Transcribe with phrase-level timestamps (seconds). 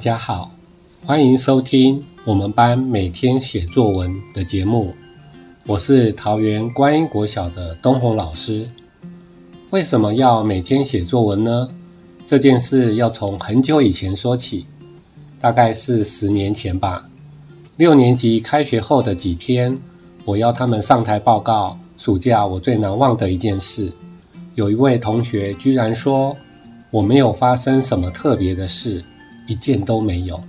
[0.00, 0.50] 大家好，
[1.04, 4.94] 欢迎收听我们班每天写作文的节目。
[5.66, 8.66] 我是桃园观音国小的东红老师。
[9.68, 11.68] 为什么要每天写作文呢？
[12.24, 14.64] 这件事要从很久以前说起，
[15.38, 17.06] 大概是十年前吧。
[17.76, 19.78] 六年级开学后的几天，
[20.24, 23.92] 我要他们上台报告暑假我最难忘的一件事。
[24.54, 26.34] 有一位同学居然说
[26.90, 29.04] 我没有发生什么特别的事，
[29.50, 30.40] 一件都没有。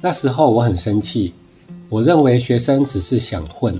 [0.00, 1.34] 那时候我很生气，
[1.90, 3.78] 我认为学生只是想混，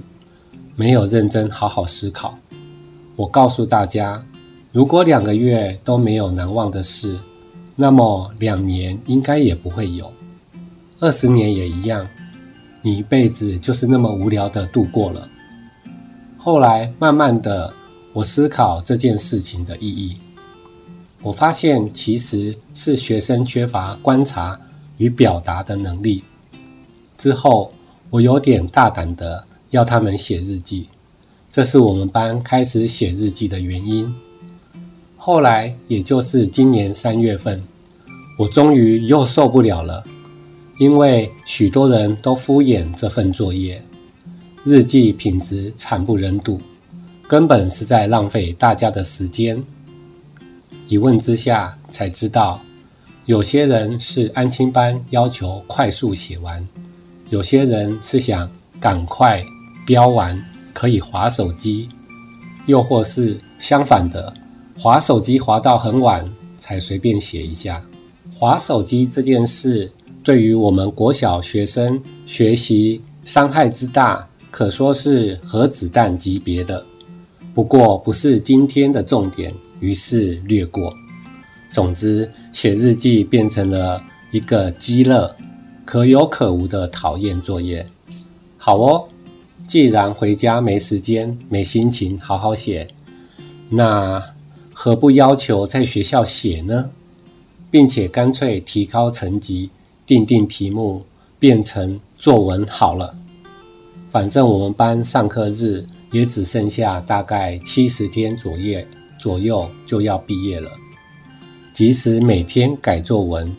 [0.77, 2.39] 没有认真好好思考。
[3.17, 4.23] 我告诉大家，
[4.73, 7.19] 如果两个月都没有难忘的事，
[7.75, 10.13] 那么两年应该也不会有，
[11.01, 12.07] 二十年也一样。
[12.83, 15.27] 你一辈子就是那么无聊的度过了。
[16.37, 17.73] 后来慢慢的，
[18.13, 20.19] 我思考这件事情的意义。
[21.23, 24.61] 我发现其实是学生缺乏观察
[24.99, 26.23] 与表达的能力。
[27.19, 27.73] 之后，
[28.11, 30.89] 我有点大胆的要他们写日记，
[31.51, 34.15] 这是我们班开始写日记的原因。
[35.17, 37.61] 后来，也就是今年三月份，
[38.39, 40.05] 我终于又受不了了，
[40.79, 43.83] 因为许多人都敷衍这份作业，
[44.65, 46.61] 日记品质惨不忍睹，
[47.27, 49.65] 根本是在浪费大家的时间。
[50.88, 52.60] 一问之下才知道，
[53.24, 56.66] 有些人是安亲班要求快速写完，
[57.29, 59.45] 有些人是想赶快
[59.85, 60.41] 标完
[60.73, 61.88] 可以划手机，
[62.66, 64.32] 又或是相反的，
[64.78, 67.82] 划手机划到很晚才随便写一下。
[68.32, 69.91] 划手机这件事
[70.22, 76.84] 对于我们国小学生学习伤害之大，可说是核子弹级别的。
[77.54, 79.53] 不过不是今天的重点。
[79.81, 80.94] 于是略过。
[81.70, 85.34] 总之，写日记变成了一个鸡肋、
[85.84, 87.87] 可有可无的讨厌作业。
[88.56, 89.09] 好哦，
[89.66, 92.88] 既然回家没时间、没心情好好写，
[93.69, 94.22] 那
[94.72, 96.91] 何不要求在学校写呢？
[97.70, 99.70] 并且干脆提高成绩，
[100.06, 101.04] 定定题目，
[101.38, 103.14] 变成作文好了。
[104.08, 108.81] 反正我们班上课日也只剩下大概七十天左右。
[109.19, 110.71] 左右就要毕业了，
[111.72, 113.54] 即使每天改作文，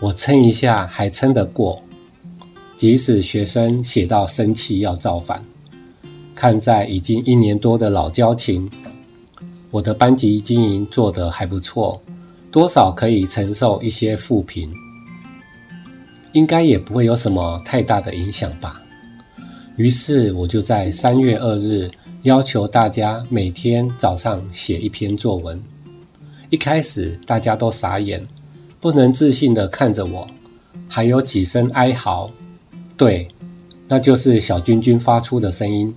[0.00, 1.82] 我撑一下还撑得过。
[2.76, 5.42] 即使学生写到生气要造反，
[6.34, 8.70] 看在已经一年多的老交情，
[9.70, 12.00] 我的班级经营做得还不错，
[12.50, 14.72] 多少可以承受一些负评，
[16.32, 18.80] 应该也不会有什么太大的影响吧。
[19.76, 21.90] 于是我就在三月二日。
[22.24, 25.62] 要求大家每天早上写一篇作文。
[26.48, 28.26] 一开始大家都傻眼，
[28.80, 30.26] 不能自信地看着我，
[30.88, 32.30] 还有几声哀嚎。
[32.96, 33.28] 对，
[33.86, 35.94] 那就是小君君发出的声音。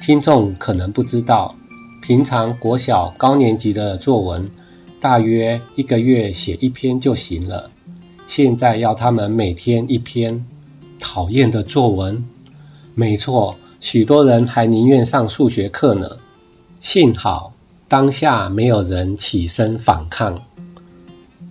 [0.00, 1.54] 听众可能不知道，
[2.00, 4.50] 平常国小高年级的作文，
[4.98, 7.70] 大约一个月写一篇就行了。
[8.26, 10.42] 现在要他们每天一篇，
[10.98, 12.24] 讨厌的作文。
[12.94, 13.54] 没错。
[13.80, 16.08] 许多人还宁愿上数学课呢。
[16.80, 17.52] 幸好
[17.88, 20.40] 当下没有人起身反抗，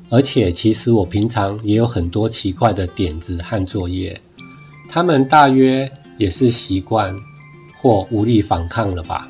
[0.09, 4.19] 而且其实我平常也有很多奇怪的点子和作业，
[4.87, 7.15] 他们大约也是习惯
[7.77, 9.29] 或无力反抗了吧。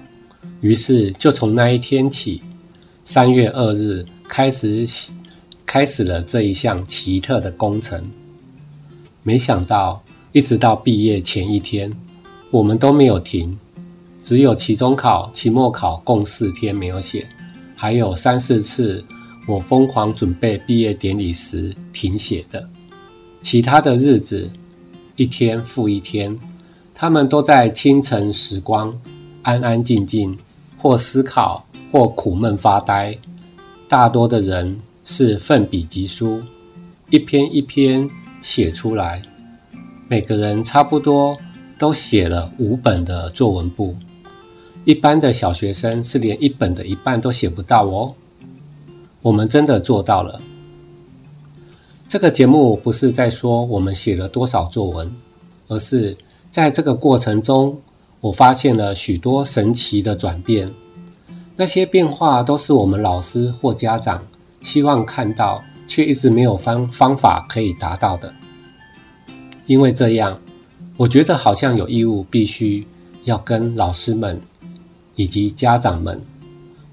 [0.61, 2.41] 于是就从那一天起，
[3.03, 4.85] 三月二日开始
[5.65, 8.01] 开始了这一项奇特的工程。
[9.23, 11.93] 没想到一直到毕业前一天。
[12.51, 13.57] 我们都没有停，
[14.23, 17.27] 只有期中考、期末考共四天没有写，
[17.75, 19.03] 还有三四次
[19.47, 22.67] 我疯狂准备毕业典礼时停写的。
[23.41, 24.49] 其他的日子，
[25.15, 26.37] 一天复一天，
[26.95, 28.99] 他们都在清晨时光
[29.43, 30.35] 安安静静，
[30.75, 33.15] 或思考，或苦闷发呆。
[33.87, 36.41] 大多的人是奋笔疾书，
[37.11, 38.09] 一篇一篇
[38.41, 39.21] 写出来，
[40.07, 41.37] 每个人差不多。
[41.79, 43.95] 都写了五本的作文簿，
[44.83, 48.13] 一般的小学生是连一本的一半都写不到哦。
[49.21, 50.41] 我们真的做到了。
[52.05, 55.09] 这个节目不是在说我们写了多少作文，
[55.69, 56.17] 而是
[56.51, 57.79] 在这个过程中，
[58.19, 60.69] 我发现了许多神奇的转变。
[61.55, 64.21] 那些变化都是我们老师或家长
[64.61, 68.33] 希望看到，却一直没有方方法可以达到的。
[69.65, 70.37] 因为这样。
[70.99, 72.85] 我觉得好像有义务，必须
[73.23, 74.37] 要跟老师们
[75.15, 76.21] 以及家长们，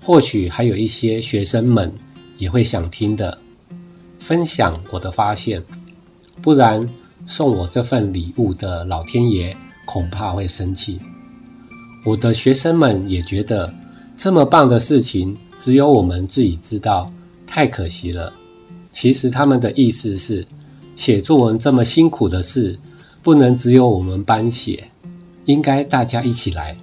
[0.01, 1.93] 或许还有一些学生们
[2.39, 3.37] 也会想听的，
[4.21, 5.61] 分享我的发现，
[6.41, 6.89] 不然
[7.27, 11.01] 送我这份礼物的老天爷恐怕会生气。
[12.05, 13.75] 我的学生们也觉得
[14.17, 17.11] 这么棒的事情只有我们自己知道，
[17.45, 18.33] 太可惜了。
[18.93, 20.47] 其实他们的意思是，
[20.95, 22.79] 写作文这么辛苦的事，
[23.27, 24.89] 不能只有我们班写，
[25.47, 26.77] 应该大家一起来。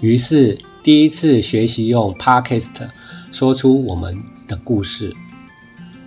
[0.00, 2.88] 于是第一次学习用 Podcast
[3.30, 4.18] 说出我们
[4.48, 5.12] 的故事。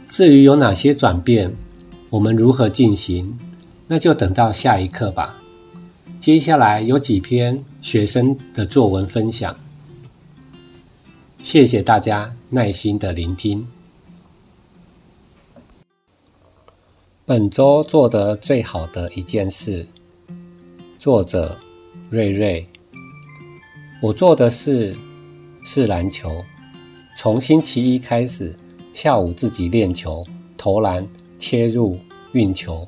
[0.09, 1.53] 至于有哪些转变，
[2.09, 3.37] 我们如何进行，
[3.87, 5.37] 那就等到下一课吧。
[6.19, 9.55] 接下来有几篇学生的作文分享，
[11.43, 13.67] 谢谢大家耐心的聆听。
[17.27, 19.85] 本周做得最好的一件事，
[20.97, 21.57] 作者
[22.09, 22.65] 瑞瑞。
[24.01, 24.95] 我做的事
[25.65, 26.41] 是篮球，
[27.17, 28.57] 从星期一开始。
[28.93, 30.25] 下午自己练球，
[30.57, 31.05] 投篮、
[31.37, 31.99] 切入、
[32.31, 32.87] 运球，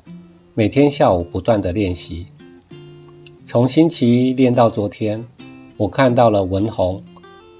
[0.54, 2.26] 每天下午不断的练习。
[3.44, 5.22] 从星期一练到昨天，
[5.76, 7.04] 我看到了文宏，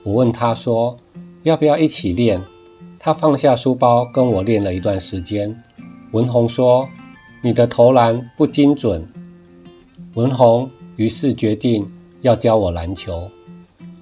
[0.03, 0.97] 我问他说
[1.43, 2.41] 要不要一起练，
[2.99, 5.63] 他放下书包跟我练了一段时间。
[6.13, 6.89] 文宏说
[7.41, 9.07] 你的投篮不精准，
[10.15, 11.89] 文宏于是决定
[12.23, 13.31] 要教我篮球。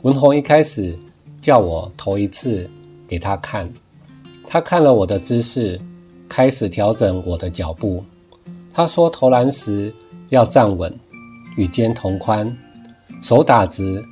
[0.01, 0.99] 文宏一开始
[1.39, 2.69] 叫我投一次
[3.07, 3.71] 给他看。
[4.47, 5.79] 他看了我的姿势，
[6.31, 8.03] 开始调整我的脚步。
[8.73, 9.93] 他说：“投篮时
[10.31, 10.99] 要站稳，
[11.59, 12.57] 与肩同宽，
[13.21, 14.03] 手打直，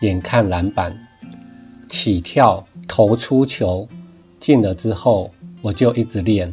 [0.00, 0.98] 眼看篮板，
[1.88, 3.86] 起跳投出球。
[4.40, 5.30] 进了之后，
[5.62, 6.52] 我就一直练。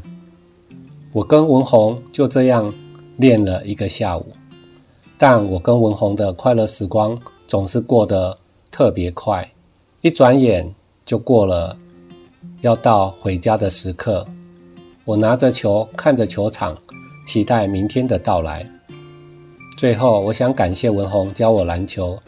[1.11, 2.73] 我跟文宏就这样
[3.17, 4.25] 练了一个下午。
[5.17, 8.37] 但我跟文宏的快乐时光总是过得
[8.71, 9.51] 特别快，
[10.01, 10.73] 一转眼
[11.05, 11.77] 就过了。”
[12.61, 14.27] 要到回家的时刻，
[15.03, 16.77] 我拿着球，看着球场，
[17.25, 18.67] 期待明天的到来。
[19.77, 22.19] 最后，我想感谢文宏教我篮球。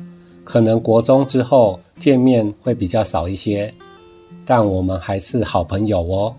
[0.44, 3.74] 可能国中之后见面会比较少一些，
[4.44, 6.36] 但我们还是好朋友哦。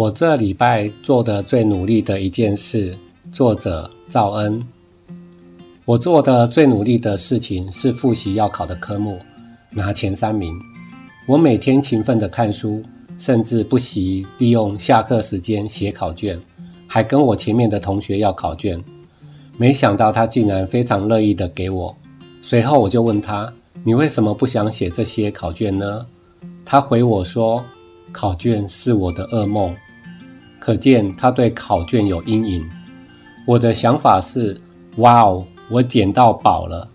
[0.00, 2.96] 我这礼拜做的最努力的一件事，
[3.30, 4.66] 作者赵恩。
[5.84, 9.18] 我做的最努力的事情是复习要考的科目，
[9.68, 10.58] 拿前三名。
[11.26, 12.82] 我每天勤奋地看书，
[13.18, 16.40] 甚至不惜利用下课时间写考卷，
[16.86, 18.82] 还跟我前面的同学要考卷。
[19.58, 21.94] 没想到他竟然非常乐意地给我。
[22.40, 23.52] 随后我就问他
[23.84, 26.06] ：“你为什么不想写这些考卷呢？”
[26.64, 27.62] 他回我说
[28.10, 29.76] ：“考卷是我的噩梦。”
[30.60, 32.64] 可见他对考卷有阴影。
[33.46, 34.60] 我的想法是
[34.98, 36.88] ：“哇哦，我捡到宝了。”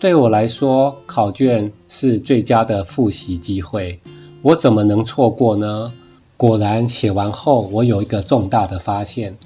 [0.00, 4.00] 对我来说，考卷是最佳的复习机会，
[4.40, 5.92] 我怎么能错过呢？
[6.36, 9.36] 果然，写完后我有一个重大的发现，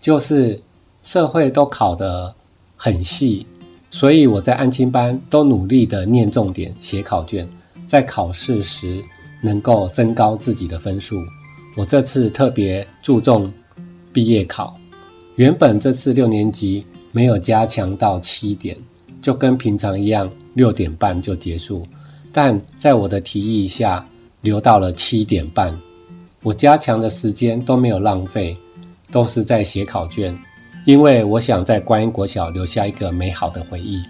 [0.00, 0.60] 就是
[1.02, 2.34] 社会都考得
[2.76, 3.46] 很细，
[3.90, 7.48] 所以我在安亲班都努力的念重点、写考卷，
[7.86, 9.02] 在考试时
[9.42, 11.22] 能够增高自己的分数。
[11.78, 13.48] 我这次特别注重
[14.12, 14.76] 毕业考，
[15.36, 18.76] 原本这次六年级没有加强到七点。
[19.22, 21.86] 就跟平常一样，六点半就结束，
[22.32, 24.04] 但在我的提议下，
[24.40, 25.72] 留到了七点半。
[26.42, 28.56] 我加强的时间都没有浪费，
[29.12, 30.36] 都是在写考卷，
[30.84, 34.02] 因为我想在观音国小留下一个美好的回忆。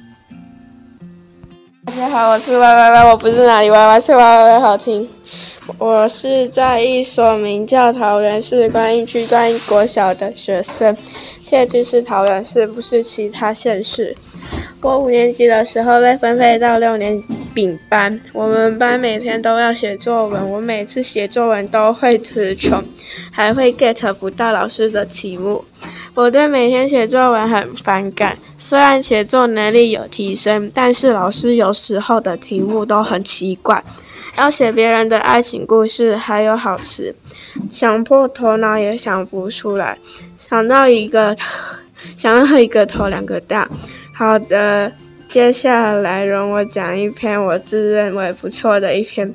[1.85, 5.07] 大家好，我是 Y Y Y，我不是哪里 Y Y，是 Y Y Y 好听。
[5.77, 10.97] 我是在一所名叫桃园市观音区观音国小的学生，
[11.45, 14.17] 切记是桃园市，不是其他县市。
[14.81, 17.23] 我五年级的时候被分配到六年
[17.53, 22.83] 丙班，我们班每天都要写作文，我每次写作文都会词穷，
[23.31, 25.63] 还会 get 不到老师的题目。
[26.15, 33.83] 我对每天写作文很反感，虽然写作能力有提升，但是老师有时候的题目都很奇怪，
[34.39, 37.13] 要写别人的爱情故事，还有好词，
[37.69, 39.99] 想破头脑也想不出来，
[40.39, 41.35] 想到一个，
[42.17, 43.69] 想到一个头两个大。
[44.15, 44.93] 好的，
[45.29, 49.35] 接下来容我讲一篇我自认为不错的一篇，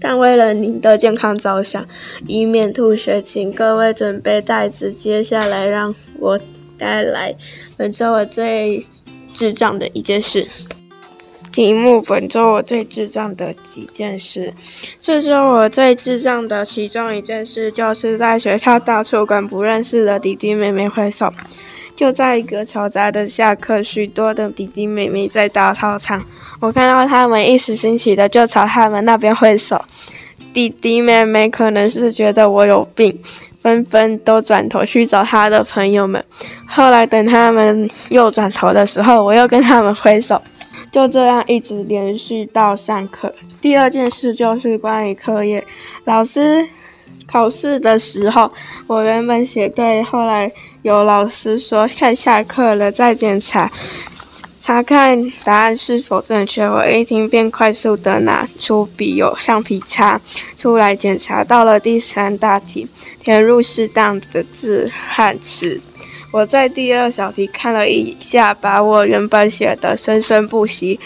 [0.00, 1.86] 但为了您的健康着想，
[2.26, 4.90] 以免吐血，请各位准备袋子。
[4.90, 6.38] 接下来让我
[6.76, 7.32] 带来
[7.76, 8.84] 本周我最
[9.32, 10.48] 智障的一件事。
[11.56, 14.52] 题目：本周我最智障的几件事。
[15.00, 21.32] 这周我最智障的其中一件事，就是在学校到处跟不认识的弟弟妹妹挥手。
[21.96, 26.22] 就在一个嘈杂的下课，许多的弟弟妹妹在大操场，
[26.60, 29.82] 我看到他们一时兴起的就朝他们那边挥手。
[30.52, 33.18] 弟弟妹妹可能是觉得我有病，
[33.58, 36.22] 纷纷都转头去找他的朋友们。
[36.66, 40.42] 后来等他们又转头的时候，我又跟他们挥手，
[40.96, 43.30] 就这样一直连续到上课。
[43.60, 45.62] 第二件事就是关于课业，
[46.06, 46.66] 老师
[47.30, 48.50] 考试的时候，
[48.86, 50.50] 我原本写对，后来
[50.80, 53.70] 有老师说看下课了再检查。
[54.58, 60.18] 查看答案是否正确，我一听便快速地拿出笔，有橡皮擦
[60.56, 61.44] 出来检查。
[61.44, 62.88] 到了第三大题，
[63.22, 65.78] 填入适当的字和词。
[66.36, 71.00] 我在第二小题看了一下，把我原本写的“生生不息”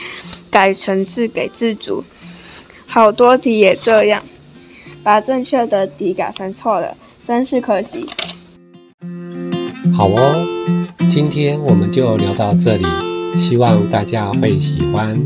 [0.51, 2.03] 改成字给字组。
[2.85, 4.21] 好多题也这样，
[5.05, 8.05] 把正确的题改成错了，真是可惜。
[9.97, 10.45] 好哦，
[11.09, 12.85] 今天我们就聊到这里。
[13.39, 15.17] 希望大家会喜欢，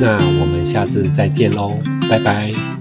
[0.00, 1.76] 那我们下次再见喽，
[2.08, 2.77] 拜拜。